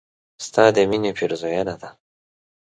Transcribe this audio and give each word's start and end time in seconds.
ستا 0.45 0.63
د 0.75 0.77
مينې 0.89 1.11
پيرزوينه 1.17 1.75
ده 1.81 1.89